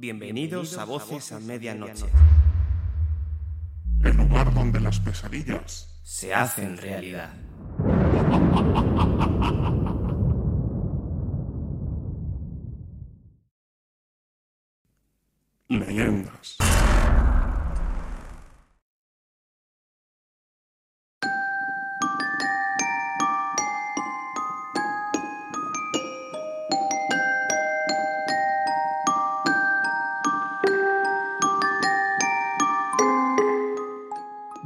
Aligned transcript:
Bienvenidos 0.00 0.78
a 0.78 0.84
Voces 0.84 1.32
a 1.32 1.40
Medianoche. 1.40 2.06
El 4.04 4.16
lugar 4.16 4.54
donde 4.54 4.78
las 4.78 5.00
pesadillas 5.00 6.00
Se 6.04 6.32
hacen 6.32 6.76
realidad. 6.76 7.32
leyendas. 15.68 16.56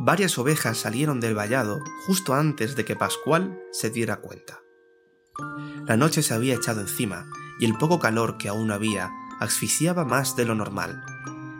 Varias 0.05 0.36
ovejas 0.36 0.78
salieron 0.78 1.20
del 1.20 1.36
vallado 1.36 1.84
justo 2.08 2.34
antes 2.34 2.75
de 2.75 2.84
que 2.84 2.97
Pascual 2.97 3.56
se 3.70 3.89
diera 3.89 4.17
cuenta. 4.17 4.58
La 5.86 5.97
noche 5.97 6.25
se 6.25 6.34
había 6.34 6.56
echado 6.56 6.81
encima 6.81 7.31
y 7.61 7.67
el 7.67 7.78
poco 7.78 8.00
calor 8.00 8.36
que 8.36 8.48
aún 8.48 8.73
había 8.73 9.12
asfixiaba 9.39 10.05
más 10.05 10.34
de 10.34 10.45
lo 10.45 10.56
normal. 10.56 11.05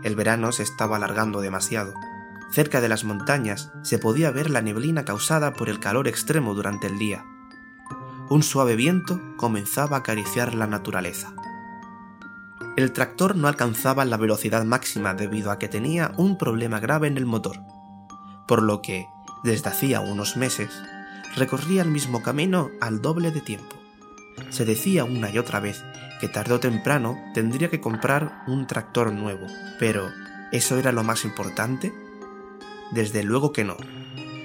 El 0.03 0.17
verano 0.17 0.51
se 0.51 0.65
estaba 0.65 0.97
alargando 0.97 1.41
demasiado. 1.41 1.95
Cerca 2.51 2.81
de 2.81 2.89
las 2.89 3.05
montañas 3.05 3.71
se 3.85 4.01
podía 4.01 4.33
ver 4.33 4.51
la 4.51 4.61
neblina 4.61 5.05
causada 5.05 5.53
por 5.53 5.69
el 5.69 5.79
calor 5.79 6.09
extremo 6.09 6.53
durante 6.53 6.89
el 6.89 6.99
día. 6.99 7.25
Un 8.29 8.43
suave 8.43 8.75
viento 8.75 9.21
comenzaba 9.37 9.99
a 9.99 10.01
acariciar 10.01 10.55
la 10.55 10.67
naturaleza. 10.67 11.33
El 12.77 12.91
tractor 12.91 13.37
no 13.37 13.47
alcanzaba 13.47 14.05
la 14.05 14.17
velocidad 14.17 14.65
máxima 14.65 15.15
debido 15.15 15.53
a 15.53 15.61
que 15.61 15.69
tenía 15.69 16.11
un 16.17 16.39
problema 16.39 16.81
grave 16.81 17.07
en 17.07 17.19
el 17.19 17.27
motor, 17.27 17.61
por 18.47 18.63
lo 18.63 18.83
que, 18.83 19.07
desde 19.45 19.71
hacía 19.71 20.01
unos 20.01 20.37
meses, 20.37 20.71
recorría 21.37 21.83
el 21.83 21.89
mismo 21.89 22.23
camino 22.23 22.71
al 22.81 23.01
doble 23.01 23.31
de 23.31 23.41
tiempo. 23.41 23.77
Se 24.51 24.65
decía 24.65 25.05
una 25.05 25.31
y 25.31 25.39
otra 25.39 25.61
vez 25.61 25.83
que 26.21 26.29
tarde 26.29 26.55
o 26.55 26.61
temprano 26.61 27.19
tendría 27.35 27.69
que 27.69 27.81
comprar 27.81 28.45
un 28.47 28.67
tractor 28.67 29.13
nuevo, 29.13 29.47
pero 29.79 30.11
¿eso 30.53 30.79
era 30.79 30.93
lo 30.93 31.03
más 31.03 31.25
importante? 31.25 31.93
Desde 32.93 33.23
luego 33.23 33.53
que 33.53 33.65
no. 33.65 33.77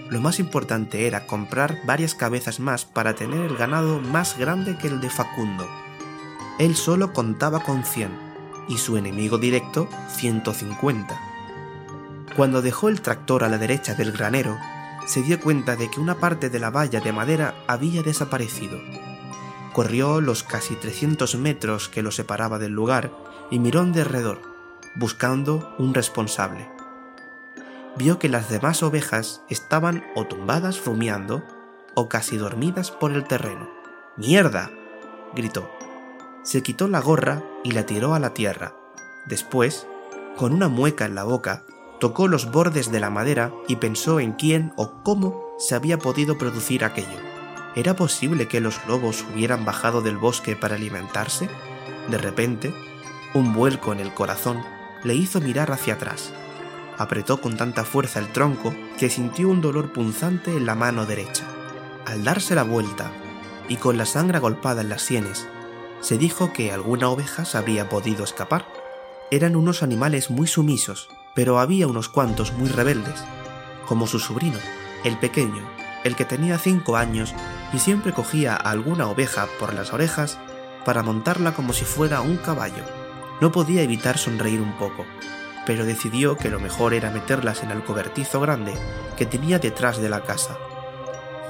Lo 0.10 0.22
más 0.22 0.40
importante 0.40 1.06
era 1.06 1.28
comprar 1.28 1.80
varias 1.86 2.16
cabezas 2.16 2.60
más 2.60 2.86
para 2.86 3.14
tener 3.14 3.42
el 3.42 3.58
ganado 3.58 4.00
más 4.00 4.38
grande 4.38 4.78
que 4.78 4.88
el 4.88 5.02
de 5.02 5.10
Facundo. 5.10 5.68
Él 6.60 6.76
solo 6.76 7.14
contaba 7.14 7.60
con 7.60 7.84
100 7.84 8.10
y 8.70 8.78
su 8.78 8.98
enemigo 8.98 9.38
directo 9.38 9.90
150. 10.16 11.27
Cuando 12.38 12.62
dejó 12.62 12.88
el 12.88 13.02
tractor 13.02 13.44
a 13.44 13.50
la 13.50 13.58
derecha 13.58 13.96
del 13.96 14.12
granero, 14.12 14.60
se 15.08 15.24
dio 15.24 15.40
cuenta 15.40 15.76
de 15.76 15.90
que 15.90 16.00
una 16.00 16.20
parte 16.20 16.52
de 16.52 16.60
la 16.60 16.70
valla 16.70 17.00
de 17.00 17.12
madera 17.12 17.56
había 17.68 18.04
desaparecido. 18.04 18.80
Corrió 19.74 20.22
los 20.22 20.44
casi 20.44 20.76
300 20.76 21.34
metros 21.38 21.90
que 21.90 22.04
lo 22.04 22.12
separaba 22.12 22.60
del 22.60 22.74
lugar 22.74 23.12
y 23.50 23.58
miró 23.58 23.82
en 23.82 23.92
derredor, 23.92 24.40
buscando 24.94 25.74
un 25.80 25.96
responsable. 25.96 26.70
Vio 27.98 28.20
que 28.20 28.30
las 28.30 28.52
demás 28.52 28.84
ovejas 28.84 29.42
estaban 29.50 30.04
o 30.14 30.26
tumbadas 30.26 30.86
rumiando 30.86 31.44
o 31.96 32.08
casi 32.08 32.38
dormidas 32.38 32.92
por 32.92 33.14
el 33.14 33.24
terreno. 33.24 33.68
¡Mierda! 34.16 34.70
gritó. 35.34 35.72
Se 36.44 36.62
quitó 36.62 36.88
la 36.88 37.00
gorra 37.00 37.42
y 37.64 37.72
la 37.72 37.88
tiró 37.88 38.14
a 38.14 38.20
la 38.20 38.36
tierra. 38.36 38.76
Después, 39.26 39.88
con 40.36 40.54
una 40.54 40.68
mueca 40.68 41.06
en 41.06 41.16
la 41.16 41.24
boca, 41.24 41.64
tocó 42.00 42.28
los 42.28 42.52
bordes 42.52 42.92
de 42.92 43.00
la 43.00 43.10
madera 43.10 43.52
y 43.68 43.78
pensó 43.78 44.20
en 44.20 44.34
quién 44.34 44.74
o 44.76 45.04
cómo 45.04 45.44
se 45.58 45.76
había 45.76 45.98
podido 45.98 46.38
producir 46.38 46.84
aquello. 46.84 47.20
¿Era 47.76 47.96
posible 47.96 48.48
que 48.48 48.60
los 48.60 48.86
lobos 48.88 49.24
hubieran 49.32 49.66
bajado 49.66 50.02
del 50.02 50.18
bosque 50.18 50.56
para 50.56 50.76
alimentarse? 50.76 51.50
De 52.10 52.18
repente, 52.18 52.74
un 53.34 53.54
vuelco 53.54 53.94
en 53.94 54.00
el 54.00 54.14
corazón 54.14 54.64
le 55.04 55.16
hizo 55.16 55.40
mirar 55.42 55.72
hacia 55.72 55.96
atrás. 55.96 56.32
Apretó 56.98 57.40
con 57.40 57.58
tanta 57.58 57.84
fuerza 57.84 58.20
el 58.20 58.32
tronco 58.32 58.74
que 58.98 59.10
sintió 59.10 59.50
un 59.50 59.62
dolor 59.62 59.94
punzante 59.94 60.56
en 60.56 60.66
la 60.66 60.76
mano 60.76 61.06
derecha. 61.06 61.46
Al 62.06 62.24
darse 62.24 62.56
la 62.56 62.64
vuelta, 62.64 63.12
y 63.70 63.76
con 63.76 63.98
la 63.98 64.06
sangre 64.06 64.38
agolpada 64.38 64.82
en 64.82 64.90
las 64.90 65.02
sienes, 65.02 65.48
se 66.00 66.18
dijo 66.18 66.54
que 66.54 66.72
alguna 66.72 67.10
oveja 67.10 67.46
se 67.46 67.58
habría 67.58 67.90
podido 67.90 68.24
escapar. 68.24 68.66
Eran 69.30 69.56
unos 69.56 69.84
animales 69.84 70.30
muy 70.30 70.48
sumisos, 70.48 71.10
pero 71.38 71.60
había 71.60 71.86
unos 71.86 72.10
cuantos 72.10 72.52
muy 72.54 72.68
rebeldes, 72.68 73.24
como 73.86 74.08
su 74.08 74.18
sobrino, 74.18 74.58
el 75.04 75.20
pequeño, 75.20 75.62
el 76.04 76.16
que 76.16 76.26
tenía 76.26 76.58
cinco 76.58 76.98
años 76.98 77.36
y 77.72 77.78
siempre 77.78 78.12
cogía 78.12 78.54
a 78.54 78.72
alguna 78.72 79.06
oveja 79.08 79.48
por 79.60 79.76
las 79.76 79.94
orejas 79.94 80.40
para 80.84 81.04
montarla 81.04 81.54
como 81.54 81.74
si 81.74 81.86
fuera 81.86 82.22
un 82.22 82.38
caballo. 82.38 82.84
No 83.40 83.52
podía 83.52 83.84
evitar 83.84 84.18
sonreír 84.18 84.62
un 84.62 84.76
poco, 84.80 85.06
pero 85.68 85.86
decidió 85.86 86.38
que 86.38 86.50
lo 86.50 86.60
mejor 86.60 86.96
era 86.96 87.12
meterlas 87.12 87.62
en 87.62 87.70
el 87.70 87.84
cobertizo 87.84 88.40
grande 88.40 88.74
que 89.16 89.28
tenía 89.28 89.60
detrás 89.60 90.00
de 90.00 90.10
la 90.10 90.22
casa. 90.22 90.58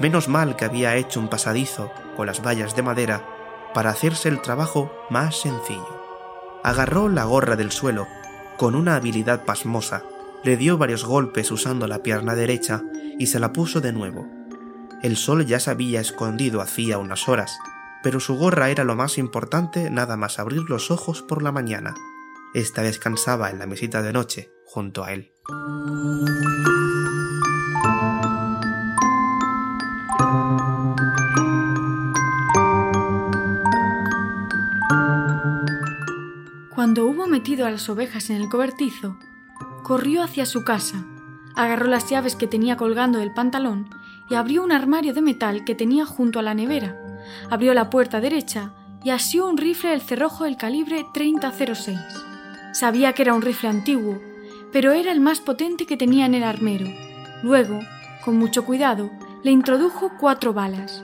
Menos 0.00 0.28
mal 0.28 0.54
que 0.54 0.66
había 0.66 0.96
hecho 0.96 1.18
un 1.18 1.28
pasadizo 1.28 1.90
con 2.14 2.26
las 2.26 2.44
vallas 2.44 2.76
de 2.76 2.82
madera 2.82 3.24
para 3.72 3.88
hacerse 3.88 4.28
el 4.28 4.42
trabajo 4.42 4.92
más 5.08 5.40
sencillo. 5.40 6.04
Agarró 6.62 7.08
la 7.08 7.24
gorra 7.24 7.56
del 7.56 7.72
suelo 7.72 8.06
con 8.58 8.74
una 8.74 8.96
habilidad 8.96 9.44
pasmosa, 9.44 10.02
le 10.44 10.56
dio 10.56 10.76
varios 10.76 11.04
golpes 11.04 11.50
usando 11.50 11.86
la 11.86 12.02
pierna 12.02 12.34
derecha 12.34 12.82
y 13.18 13.28
se 13.28 13.38
la 13.38 13.52
puso 13.52 13.80
de 13.80 13.92
nuevo. 13.92 14.26
El 15.02 15.16
sol 15.16 15.46
ya 15.46 15.60
se 15.60 15.70
había 15.70 16.00
escondido 16.00 16.60
hacía 16.60 16.98
unas 16.98 17.28
horas, 17.28 17.56
pero 18.02 18.20
su 18.20 18.36
gorra 18.36 18.68
era 18.68 18.84
lo 18.84 18.96
más 18.96 19.16
importante 19.16 19.90
nada 19.90 20.16
más 20.16 20.38
abrir 20.38 20.68
los 20.68 20.90
ojos 20.90 21.22
por 21.22 21.42
la 21.42 21.52
mañana. 21.52 21.94
Esta 22.52 22.82
descansaba 22.82 23.50
en 23.50 23.58
la 23.58 23.66
mesita 23.66 24.02
de 24.02 24.12
noche 24.12 24.50
junto 24.66 25.04
a 25.04 25.12
él. 25.12 25.32
Cuando 36.78 37.06
hubo 37.06 37.26
metido 37.26 37.66
a 37.66 37.72
las 37.72 37.88
ovejas 37.88 38.30
en 38.30 38.36
el 38.36 38.48
cobertizo, 38.48 39.18
corrió 39.82 40.22
hacia 40.22 40.46
su 40.46 40.62
casa, 40.62 41.04
agarró 41.56 41.88
las 41.88 42.08
llaves 42.08 42.36
que 42.36 42.46
tenía 42.46 42.76
colgando 42.76 43.18
del 43.18 43.34
pantalón 43.34 43.90
y 44.30 44.36
abrió 44.36 44.62
un 44.62 44.70
armario 44.70 45.12
de 45.12 45.20
metal 45.20 45.64
que 45.64 45.74
tenía 45.74 46.06
junto 46.06 46.38
a 46.38 46.42
la 46.42 46.54
nevera. 46.54 46.96
Abrió 47.50 47.74
la 47.74 47.90
puerta 47.90 48.20
derecha 48.20 48.74
y 49.02 49.10
asió 49.10 49.48
un 49.48 49.56
rifle 49.56 49.90
del 49.90 50.02
cerrojo 50.02 50.44
del 50.44 50.56
calibre 50.56 51.04
3006. 51.12 51.98
Sabía 52.74 53.12
que 53.12 53.22
era 53.22 53.34
un 53.34 53.42
rifle 53.42 53.70
antiguo, 53.70 54.20
pero 54.70 54.92
era 54.92 55.10
el 55.10 55.18
más 55.18 55.40
potente 55.40 55.84
que 55.84 55.96
tenía 55.96 56.26
en 56.26 56.34
el 56.34 56.44
armero. 56.44 56.86
Luego, 57.42 57.80
con 58.24 58.38
mucho 58.38 58.64
cuidado, 58.64 59.10
le 59.42 59.50
introdujo 59.50 60.12
cuatro 60.20 60.52
balas. 60.52 61.02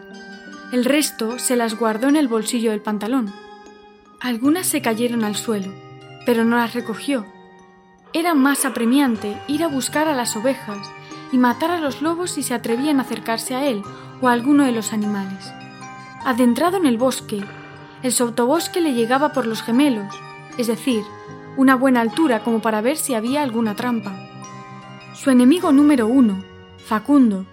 El 0.70 0.84
resto 0.84 1.40
se 1.40 1.56
las 1.56 1.76
guardó 1.76 2.08
en 2.08 2.14
el 2.14 2.28
bolsillo 2.28 2.70
del 2.70 2.80
pantalón. 2.80 3.43
Algunas 4.24 4.66
se 4.66 4.80
cayeron 4.80 5.22
al 5.22 5.36
suelo, 5.36 5.70
pero 6.24 6.46
no 6.46 6.56
las 6.56 6.72
recogió. 6.72 7.26
Era 8.14 8.32
más 8.32 8.64
apremiante 8.64 9.38
ir 9.48 9.62
a 9.62 9.68
buscar 9.68 10.08
a 10.08 10.14
las 10.14 10.34
ovejas 10.34 10.78
y 11.30 11.36
matar 11.36 11.70
a 11.70 11.78
los 11.78 12.00
lobos 12.00 12.30
si 12.30 12.42
se 12.42 12.54
atrevían 12.54 13.00
a 13.00 13.02
acercarse 13.02 13.54
a 13.54 13.66
él 13.66 13.82
o 14.22 14.28
a 14.28 14.32
alguno 14.32 14.64
de 14.64 14.72
los 14.72 14.94
animales. 14.94 15.52
Adentrado 16.24 16.78
en 16.78 16.86
el 16.86 16.96
bosque, 16.96 17.44
el 18.02 18.12
sotobosque 18.12 18.80
le 18.80 18.94
llegaba 18.94 19.34
por 19.34 19.44
los 19.44 19.62
gemelos, 19.62 20.14
es 20.56 20.68
decir, 20.68 21.02
una 21.58 21.74
buena 21.74 22.00
altura 22.00 22.42
como 22.42 22.62
para 22.62 22.80
ver 22.80 22.96
si 22.96 23.12
había 23.12 23.42
alguna 23.42 23.76
trampa. 23.76 24.16
Su 25.14 25.28
enemigo 25.28 25.70
número 25.70 26.06
uno, 26.06 26.42
Facundo, 26.78 27.44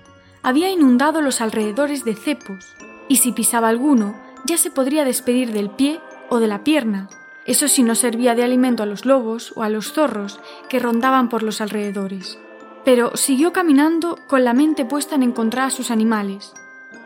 había 0.41 0.69
inundado 0.69 1.21
los 1.21 1.41
alrededores 1.41 2.05
de 2.05 2.15
cepos, 2.15 2.77
y 3.09 3.17
si 3.17 3.33
pisaba 3.33 3.67
alguno, 3.67 4.15
ya 4.45 4.55
se 4.57 4.71
podría 4.71 5.03
despedir 5.03 5.51
del 5.51 5.69
pie 5.69 5.99
o 6.31 6.39
de 6.39 6.47
la 6.47 6.63
pierna, 6.63 7.09
Eso 7.43 7.67
sí 7.67 7.83
no 7.83 7.95
servía 7.95 8.35
de 8.35 8.43
alimento 8.43 8.83
a 8.83 8.85
los 8.85 9.05
lobos 9.05 9.51
o 9.55 9.63
a 9.63 9.69
los 9.69 9.93
zorros 9.93 10.39
que 10.69 10.79
rondaban 10.79 11.27
por 11.27 11.41
los 11.41 11.59
alrededores. 11.59 12.37
Pero 12.85 13.17
siguió 13.17 13.51
caminando 13.51 14.17
con 14.27 14.45
la 14.45 14.53
mente 14.53 14.85
puesta 14.85 15.15
en 15.15 15.23
encontrar 15.23 15.65
a 15.65 15.69
sus 15.71 15.89
animales. 15.89 16.53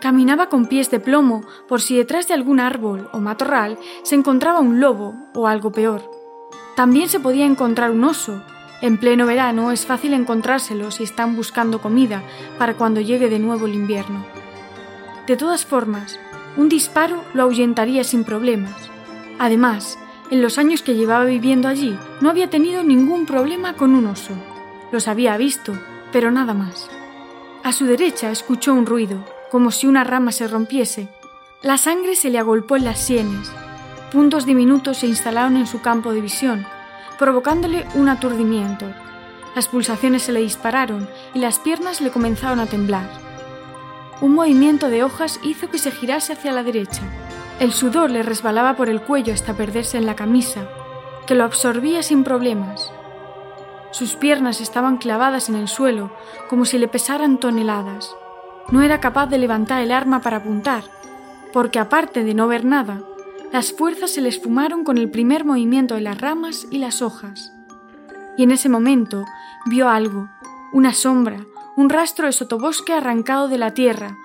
Caminaba 0.02 0.50
con 0.50 0.68
pies 0.68 0.92
de 0.92 1.00
plomo 1.00 1.42
por 1.70 1.82
si 1.82 1.98
detrás 1.98 2.28
de 2.28 2.34
algún 2.34 2.60
árbol 2.60 3.10
o 3.14 3.20
matorral 3.20 3.80
se 4.04 4.16
encontraba 4.16 4.60
un 4.60 4.82
lobo 4.82 5.16
o 5.34 5.48
algo 5.48 5.72
peor. 5.72 6.04
También 6.76 7.08
se 7.08 7.22
podía 7.22 7.46
encontrar 7.46 7.92
un 7.92 8.04
oso. 8.04 8.44
En 8.82 8.98
pleno 8.98 9.26
verano 9.26 9.72
es 9.72 9.86
fácil 9.86 10.14
encontrárselo 10.14 10.92
si 10.92 11.04
están 11.04 11.36
buscando 11.38 11.82
comida 11.82 12.22
para 12.60 12.76
cuando 12.76 13.00
llegue 13.00 13.30
de 13.30 13.40
nuevo 13.40 13.66
el 13.66 13.74
invierno. 13.74 14.26
De 15.28 15.38
todas 15.38 15.66
formas, 15.66 16.20
un 16.58 16.68
disparo 16.68 17.24
lo 17.34 17.44
ahuyentaría 17.44 18.04
sin 18.04 18.26
problemas. 18.26 18.95
Además, 19.40 20.00
en 20.32 20.42
los 20.42 20.58
años 20.58 20.82
que 20.82 20.96
llevaba 20.96 21.26
viviendo 21.26 21.68
allí 21.68 21.98
no 22.22 22.30
había 22.30 22.50
tenido 22.50 22.84
ningún 22.84 23.26
problema 23.26 23.74
con 23.74 23.94
un 23.94 24.08
oso. 24.08 24.34
Los 24.92 25.08
había 25.08 25.38
visto, 25.38 25.78
pero 26.12 26.32
nada 26.32 26.54
más. 26.54 26.90
A 27.64 27.72
su 27.72 27.86
derecha 27.86 28.32
escuchó 28.32 28.74
un 28.74 28.86
ruido, 28.86 29.24
como 29.52 29.72
si 29.72 29.88
una 29.88 30.04
rama 30.04 30.32
se 30.32 30.48
rompiese. 30.48 31.10
La 31.62 31.78
sangre 31.78 32.16
se 32.16 32.30
le 32.30 32.40
agolpó 32.40 32.76
en 32.76 32.86
las 32.86 33.00
sienes. 33.00 33.52
Puntos 34.12 34.46
diminutos 34.46 34.98
se 34.98 35.08
instalaron 35.08 35.58
en 35.58 35.68
su 35.68 35.82
campo 35.82 36.14
de 36.14 36.22
visión, 36.22 36.66
provocándole 37.20 37.86
un 37.96 38.08
aturdimiento. 38.08 38.86
Las 39.56 39.68
pulsaciones 39.68 40.24
se 40.24 40.32
le 40.32 40.42
dispararon 40.42 41.10
y 41.34 41.40
las 41.40 41.60
piernas 41.60 42.02
le 42.02 42.12
comenzaron 42.12 42.60
a 42.60 42.66
temblar. 42.66 43.10
Un 44.22 44.34
movimiento 44.34 44.90
de 44.90 45.04
hojas 45.04 45.40
hizo 45.44 45.70
que 45.70 45.78
se 45.78 45.92
girase 45.92 46.34
hacia 46.34 46.52
la 46.52 46.64
derecha. 46.64 47.02
El 47.58 47.72
sudor 47.72 48.12
le 48.12 48.22
resbalaba 48.22 48.76
por 48.76 48.90
el 48.90 49.02
cuello 49.02 49.34
hasta 49.34 49.56
perderse 49.56 49.98
en 49.98 50.06
la 50.06 50.18
camisa, 50.18 50.68
que 51.26 51.36
lo 51.36 51.46
absorbía 51.46 52.04
sin 52.04 52.26
problemas. 52.26 52.92
Sus 53.92 54.16
piernas 54.16 54.60
estaban 54.60 54.98
clavadas 54.98 55.48
en 55.48 55.56
el 55.56 55.70
suelo, 55.70 56.12
como 56.50 56.66
si 56.66 56.78
le 56.78 56.90
pesaran 56.90 57.40
toneladas. 57.40 58.14
No 58.72 58.82
era 58.82 59.00
capaz 59.00 59.28
de 59.28 59.38
levantar 59.38 59.82
el 59.82 59.94
arma 59.94 60.20
para 60.20 60.38
apuntar, 60.38 60.84
porque 61.54 61.80
aparte 61.80 62.26
de 62.26 62.34
no 62.34 62.50
ver 62.50 62.66
nada, 62.66 63.02
las 63.54 63.72
fuerzas 63.72 64.12
se 64.12 64.20
le 64.20 64.28
esfumaron 64.28 64.84
con 64.84 64.98
el 64.98 65.10
primer 65.10 65.46
movimiento 65.46 65.96
de 65.96 66.02
las 66.02 66.20
ramas 66.20 66.68
y 66.72 66.80
las 66.80 67.02
hojas. 67.02 67.54
Y 68.38 68.44
en 68.44 68.52
ese 68.52 68.68
momento 68.68 69.24
vio 69.66 69.88
algo, 69.88 70.28
una 70.74 70.94
sombra, 70.94 71.40
un 71.78 71.90
rastro 71.90 72.26
de 72.26 72.34
sotobosque 72.34 72.92
arrancado 72.92 73.48
de 73.48 73.60
la 73.60 73.74
tierra. 73.74 74.18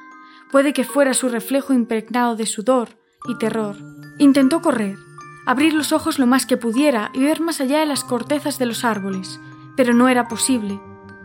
Puede 0.51 0.73
que 0.73 0.83
fuera 0.83 1.15
su 1.15 1.29
reflejo 1.29 1.73
impregnado 1.73 2.35
de 2.35 2.47
sudor 2.47 3.00
y 3.27 3.37
terror. 3.39 3.77
Intentó 4.19 4.61
correr, 4.63 4.99
abrir 5.47 5.75
los 5.75 5.93
ojos 5.93 6.19
lo 6.19 6.27
más 6.27 6.47
que 6.47 6.57
pudiera 6.57 7.11
y 7.13 7.23
ver 7.23 7.41
más 7.41 7.61
allá 7.61 7.81
de 7.81 7.87
las 7.87 8.05
cortezas 8.05 8.59
de 8.59 8.67
los 8.67 8.85
árboles, 8.85 9.41
pero 9.77 9.95
no 9.95 10.09
era 10.09 10.29
posible. 10.29 10.81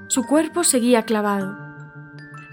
Su 0.07 0.23
cuerpo 0.23 0.63
seguía 0.63 1.03
clavado. 1.03 1.57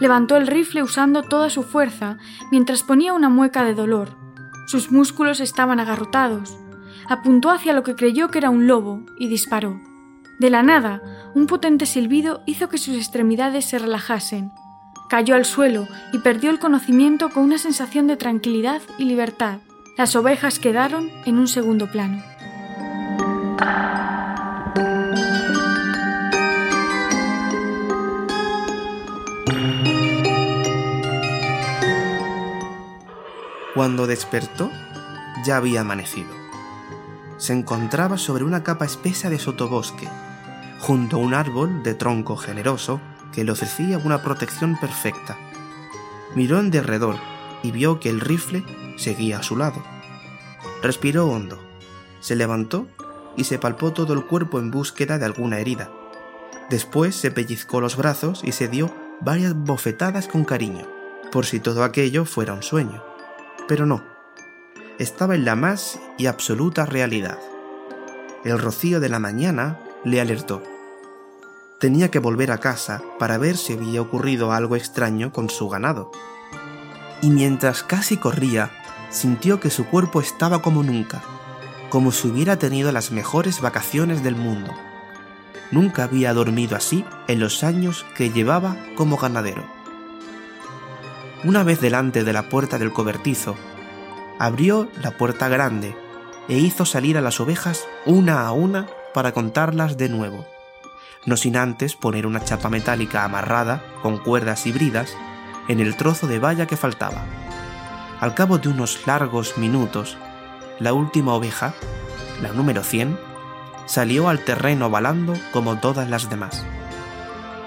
Levantó 0.01 0.37
el 0.37 0.47
rifle 0.47 0.83
usando 0.83 1.23
toda 1.23 1.49
su 1.51 1.63
fuerza 1.63 2.19
mientras 2.51 2.83
ponía 2.83 3.13
una 3.13 3.29
mueca 3.29 3.63
de 3.63 3.75
dolor. 3.75 4.17
Sus 4.67 4.91
músculos 4.91 5.41
estaban 5.41 5.81
agarrotados. 5.81 6.59
Apuntó 7.09 7.51
hacia 7.51 7.73
lo 7.73 7.83
que 7.83 7.95
creyó 7.95 8.29
que 8.29 8.39
era 8.39 8.51
un 8.51 8.67
lobo 8.67 9.05
y 9.19 9.29
disparó. 9.29 9.81
De 10.41 10.51
la 10.51 10.63
nada, 10.63 11.01
un 11.35 11.47
potente 11.47 11.87
silbido 11.87 12.43
hizo 12.47 12.69
que 12.69 12.79
sus 12.79 12.97
extremidades 12.97 13.65
se 13.65 13.79
relajasen. 13.79 14.51
Cayó 15.13 15.35
al 15.35 15.45
suelo 15.45 15.89
y 16.15 16.21
perdió 16.21 16.49
el 16.49 16.59
conocimiento 16.59 17.29
con 17.29 17.43
una 17.43 17.59
sensación 17.59 18.07
de 18.07 18.17
tranquilidad 18.17 18.81
y 18.97 19.05
libertad. 19.05 19.59
Las 19.99 20.17
ovejas 20.17 20.59
quedaron 20.59 21.11
en 21.27 21.39
un 21.39 21.49
segundo 21.49 21.93
plano. 21.93 22.23
Cuando 33.75 34.07
despertó, 34.07 34.71
ya 35.45 35.59
había 35.59 35.83
amanecido. 35.83 36.31
Se 37.37 37.53
encontraba 37.53 38.17
sobre 38.17 38.45
una 38.45 38.63
capa 38.63 38.87
espesa 38.87 39.29
de 39.29 39.39
sotobosque, 39.39 40.09
junto 40.81 41.17
a 41.17 41.21
un 41.21 41.35
árbol 41.35 41.83
de 41.83 41.93
tronco 41.93 42.39
generoso 42.39 42.99
que 43.33 43.45
le 43.45 43.53
ofrecía 43.53 43.99
una 43.99 44.23
protección 44.23 44.79
perfecta. 44.79 45.37
Miró 46.35 46.61
en 46.61 46.71
derredor 46.71 47.17
y 47.63 47.71
vio 47.71 48.01
que 48.01 48.11
el 48.11 48.21
rifle 48.21 48.65
seguía 48.97 49.39
a 49.39 49.43
su 49.43 49.57
lado. 49.57 49.83
Respiró 50.83 51.27
hondo, 51.27 51.59
se 52.21 52.37
levantó 52.37 52.87
y 53.37 53.45
se 53.45 53.59
palpó 53.59 53.93
todo 53.93 54.13
el 54.13 54.25
cuerpo 54.25 54.59
en 54.59 54.71
búsqueda 54.71 55.19
de 55.19 55.25
alguna 55.25 55.59
herida. 55.59 55.91
Después 56.71 57.15
se 57.15 57.31
pellizcó 57.31 57.81
los 57.81 57.97
brazos 57.97 58.43
y 58.45 58.53
se 58.53 58.69
dio 58.69 58.95
varias 59.21 59.55
bofetadas 59.55 60.29
con 60.29 60.45
cariño, 60.45 60.87
por 61.31 61.47
si 61.47 61.61
todo 61.61 61.85
aquello 61.85 62.25
fuera 62.25 62.53
un 62.53 62.63
sueño 62.63 63.03
pero 63.69 63.87
no. 63.87 64.03
Estaba 64.99 65.35
en 65.35 65.45
la 65.45 65.57
más 65.57 65.99
y 66.19 66.27
absoluta 66.27 66.87
realidad. 66.87 67.39
El 68.45 68.59
rocío 68.59 69.01
de 69.01 69.09
la 69.09 69.19
mañana 69.19 69.79
le 70.05 70.21
alertó. 70.21 70.63
Tenía 71.83 72.13
que 72.13 72.21
volver 72.21 72.53
a 72.53 72.59
casa 72.59 73.03
para 73.19 73.39
ver 73.39 73.57
si 73.57 73.73
había 73.73 74.01
ocurrido 74.01 74.53
algo 74.53 74.77
extraño 74.77 75.33
con 75.33 75.51
su 75.51 75.69
ganado. 75.69 76.13
Y 77.21 77.31
mientras 77.31 77.83
casi 77.83 78.19
corría, 78.19 78.71
sintió 79.11 79.59
que 79.59 79.69
su 79.69 79.87
cuerpo 79.87 80.21
estaba 80.21 80.63
como 80.63 80.85
nunca, 80.85 81.25
como 81.91 82.13
si 82.13 82.29
hubiera 82.29 82.57
tenido 82.57 82.93
las 82.93 83.11
mejores 83.11 83.61
vacaciones 83.61 84.23
del 84.23 84.37
mundo. 84.37 84.73
Nunca 85.73 86.05
había 86.05 86.33
dormido 86.33 86.77
así 86.77 87.05
en 87.27 87.41
los 87.41 87.65
años 87.65 88.07
que 88.15 88.31
llevaba 88.31 88.77
como 88.95 89.17
ganadero. 89.17 89.65
Una 91.43 91.65
vez 91.65 91.81
delante 91.81 92.23
de 92.23 92.33
la 92.33 92.49
puerta 92.49 92.79
del 92.79 92.93
cobertizo, 92.93 93.57
abrió 94.39 94.87
la 95.03 95.19
puerta 95.19 95.49
grande 95.49 95.97
e 96.49 96.59
hizo 96.59 96.85
salir 96.85 97.19
a 97.19 97.23
las 97.23 97.41
ovejas 97.41 97.89
una 98.07 98.47
a 98.47 98.53
una 98.53 98.87
para 99.13 99.33
contarlas 99.33 99.97
de 99.97 100.09
nuevo, 100.09 100.47
no 101.25 101.37
sin 101.37 101.57
antes 101.57 101.97
poner 101.97 102.27
una 102.27 102.43
chapa 102.43 102.69
metálica 102.69 103.25
amarrada 103.25 103.85
con 104.03 104.19
cuerdas 104.19 104.67
y 104.67 104.73
bridas 104.73 105.17
en 105.69 105.81
el 105.81 105.97
trozo 105.97 106.27
de 106.27 106.39
valla 106.39 106.67
que 106.67 106.77
faltaba. 106.77 107.25
Al 108.21 108.35
cabo 108.35 108.59
de 108.59 108.69
unos 108.69 109.07
largos 109.07 109.59
minutos, 109.59 110.17
la 110.79 110.93
última 110.93 111.35
oveja, 111.35 111.75
la 112.41 112.53
número 112.53 112.83
100, 112.83 113.19
salió 113.87 114.29
al 114.29 114.41
terreno 114.41 114.91
balando 114.91 115.35
como 115.53 115.79
todas 115.79 116.09
las 116.09 116.31
demás. 116.31 116.65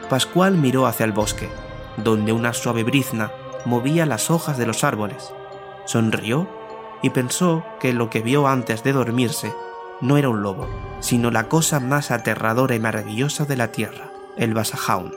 Pascual 0.09 0.57
miró 0.57 0.85
hacia 0.85 1.05
el 1.05 1.12
bosque, 1.12 1.50
donde 1.97 2.31
una 2.31 2.53
suave 2.53 2.83
brizna 2.83 3.31
movía 3.65 4.05
las 4.05 4.29
hojas 4.29 4.57
de 4.57 4.65
los 4.65 4.83
árboles. 4.83 5.33
Sonrió 5.85 6.50
y 7.01 7.09
pensó 7.09 7.65
que 7.79 7.93
lo 7.93 8.09
que 8.09 8.21
vio 8.21 8.47
antes 8.47 8.83
de 8.83 8.93
dormirse 8.93 9.53
no 10.01 10.17
era 10.17 10.29
un 10.29 10.41
lobo, 10.41 10.67
sino 10.99 11.31
la 11.31 11.47
cosa 11.47 11.79
más 11.79 12.11
aterradora 12.11 12.75
y 12.75 12.79
maravillosa 12.79 13.45
de 13.45 13.57
la 13.57 13.71
tierra, 13.71 14.11
el 14.37 14.53
basajaun. 14.53 15.13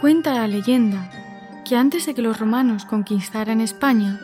Cuenta 0.00 0.34
la 0.34 0.46
leyenda 0.46 1.10
que 1.64 1.76
antes 1.76 2.06
de 2.06 2.14
que 2.14 2.22
los 2.22 2.38
romanos 2.38 2.86
conquistaran 2.86 3.60
España, 3.60 4.18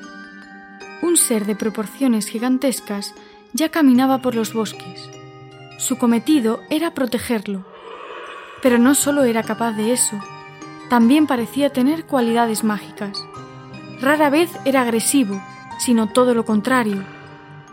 un 1.02 1.16
ser 1.18 1.44
de 1.44 1.54
proporciones 1.54 2.26
gigantescas 2.26 3.12
ya 3.52 3.68
caminaba 3.68 4.18
por 4.22 4.34
los 4.34 4.54
bosques. 4.54 5.10
Su 5.78 5.98
cometido 5.98 6.60
era 6.70 6.94
protegerlo. 6.94 7.73
Pero 8.64 8.78
no 8.78 8.94
solo 8.94 9.24
era 9.24 9.42
capaz 9.42 9.72
de 9.72 9.92
eso, 9.92 10.18
también 10.88 11.26
parecía 11.26 11.68
tener 11.68 12.06
cualidades 12.06 12.64
mágicas. 12.64 13.22
Rara 14.00 14.30
vez 14.30 14.50
era 14.64 14.80
agresivo, 14.80 15.38
sino 15.78 16.08
todo 16.08 16.32
lo 16.32 16.46
contrario. 16.46 17.04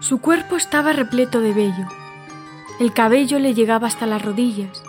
Su 0.01 0.19
cuerpo 0.19 0.57
estaba 0.57 0.91
repleto 0.91 1.39
de 1.39 1.53
vello. 1.53 1.87
El 2.81 2.91
cabello 2.91 3.39
le 3.39 3.53
llegaba 3.53 3.87
hasta 3.87 4.05
las 4.05 4.21
rodillas. 4.21 4.83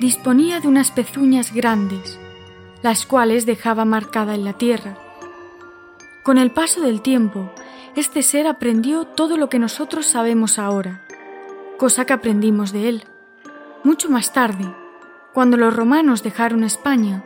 Disponía 0.00 0.58
de 0.58 0.68
unas 0.68 0.90
pezuñas 0.90 1.52
grandes, 1.52 2.18
las 2.82 3.04
cuales 3.04 3.44
dejaba 3.44 3.84
marcada 3.84 4.34
en 4.34 4.42
la 4.42 4.54
tierra. 4.54 4.96
Con 6.22 6.38
el 6.38 6.50
paso 6.50 6.80
del 6.80 7.02
tiempo, 7.02 7.52
este 7.94 8.22
ser 8.22 8.46
aprendió 8.46 9.04
todo 9.04 9.36
lo 9.36 9.50
que 9.50 9.58
nosotros 9.58 10.06
sabemos 10.06 10.58
ahora, 10.58 11.04
cosa 11.76 12.06
que 12.06 12.14
aprendimos 12.14 12.72
de 12.72 12.88
él. 12.88 13.04
Mucho 13.84 14.08
más 14.08 14.32
tarde, 14.32 14.64
cuando 15.32 15.56
los 15.56 15.74
romanos 15.74 16.22
dejaron 16.22 16.64
España, 16.64 17.22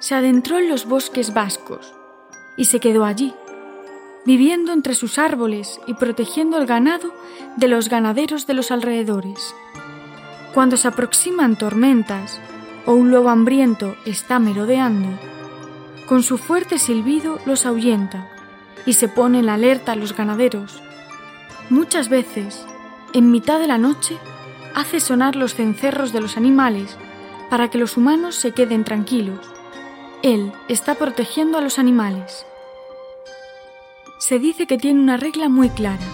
se 0.00 0.14
adentró 0.14 0.58
en 0.58 0.68
los 0.68 0.86
bosques 0.86 1.32
vascos 1.32 1.94
y 2.56 2.66
se 2.66 2.78
quedó 2.80 3.04
allí, 3.04 3.34
viviendo 4.26 4.72
entre 4.72 4.94
sus 4.94 5.18
árboles 5.18 5.80
y 5.86 5.94
protegiendo 5.94 6.58
el 6.58 6.66
ganado 6.66 7.12
de 7.56 7.68
los 7.68 7.88
ganaderos 7.88 8.46
de 8.46 8.54
los 8.54 8.70
alrededores. 8.70 9.54
Cuando 10.52 10.76
se 10.76 10.88
aproximan 10.88 11.56
tormentas 11.56 12.40
o 12.84 12.92
un 12.92 13.10
lobo 13.10 13.30
hambriento 13.30 13.96
está 14.04 14.38
merodeando, 14.38 15.08
con 16.06 16.22
su 16.22 16.38
fuerte 16.38 16.78
silbido 16.78 17.38
los 17.46 17.66
ahuyenta 17.66 18.28
y 18.86 18.94
se 18.94 19.08
pone 19.08 19.40
en 19.40 19.48
alerta 19.48 19.92
a 19.92 19.96
los 19.96 20.16
ganaderos. 20.16 20.82
Muchas 21.70 22.08
veces, 22.08 22.64
en 23.12 23.30
mitad 23.30 23.58
de 23.58 23.66
la 23.66 23.78
noche, 23.78 24.16
hace 24.74 25.00
sonar 25.00 25.36
los 25.36 25.54
cencerros 25.54 26.12
de 26.12 26.20
los 26.20 26.36
animales 26.36 26.96
para 27.50 27.68
que 27.68 27.78
los 27.78 27.96
humanos 27.96 28.34
se 28.34 28.52
queden 28.52 28.84
tranquilos. 28.84 29.40
Él 30.22 30.52
está 30.68 30.94
protegiendo 30.94 31.58
a 31.58 31.60
los 31.60 31.78
animales. 31.78 32.44
Se 34.18 34.38
dice 34.38 34.66
que 34.66 34.78
tiene 34.78 35.00
una 35.00 35.16
regla 35.16 35.48
muy 35.48 35.70
clara. 35.70 36.04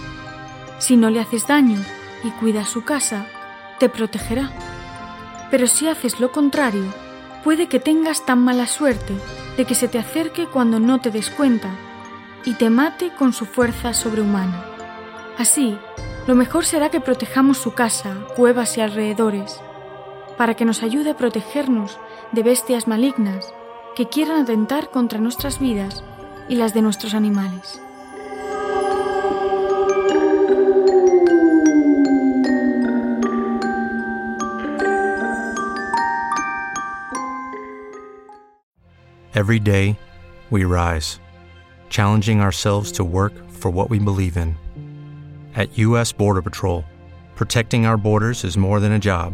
Si 0.79 0.95
no 0.95 1.09
le 1.09 1.19
haces 1.19 1.47
daño 1.47 1.79
y 2.23 2.29
cuidas 2.31 2.69
su 2.69 2.83
casa, 2.83 3.27
te 3.79 3.89
protegerá. 3.89 4.51
Pero 5.49 5.67
si 5.67 5.87
haces 5.87 6.19
lo 6.19 6.31
contrario, 6.31 6.85
puede 7.43 7.67
que 7.67 7.79
tengas 7.79 8.25
tan 8.25 8.43
mala 8.43 8.67
suerte 8.67 9.13
de 9.57 9.65
que 9.65 9.75
se 9.75 9.87
te 9.87 9.97
acerque 9.97 10.47
cuando 10.47 10.79
no 10.79 10.99
te 10.99 11.11
des 11.11 11.29
cuenta 11.29 11.69
y 12.45 12.53
te 12.53 12.69
mate 12.69 13.11
con 13.17 13.33
su 13.33 13.45
fuerza 13.45 13.93
sobrehumana. 13.93 14.65
Así, 15.37 15.77
lo 16.27 16.35
mejor 16.35 16.65
será 16.65 16.89
que 16.89 17.01
protejamos 17.01 17.57
su 17.57 17.73
casa, 17.73 18.15
cuevas 18.35 18.77
y 18.77 18.81
alrededores, 18.81 19.59
para 20.37 20.55
que 20.55 20.65
nos 20.65 20.83
ayude 20.83 21.11
a 21.11 21.17
protegernos 21.17 21.99
de 22.31 22.43
bestias 22.43 22.87
malignas 22.87 23.53
que 23.95 24.09
quieran 24.09 24.43
atentar 24.43 24.91
contra 24.91 25.19
nuestras 25.19 25.59
vidas 25.59 26.03
y 26.49 26.55
las 26.55 26.73
de 26.73 26.81
nuestros 26.81 27.13
animales. 27.13 27.81
Every 39.35 39.59
day, 39.59 39.99
we 40.49 40.63
rise, 40.63 41.19
challenging 41.89 42.39
ourselves 42.39 42.93
to 42.93 43.03
work 43.03 43.33
for 43.51 43.69
what 43.69 43.89
we 43.89 43.99
believe 43.99 44.37
in. 44.37 44.55
At 45.55 45.77
U.S. 45.77 46.13
Border 46.13 46.41
Patrol, 46.41 46.85
protecting 47.35 47.85
our 47.85 47.97
borders 47.97 48.45
is 48.45 48.57
more 48.57 48.79
than 48.79 48.93
a 48.93 48.99
job, 48.99 49.33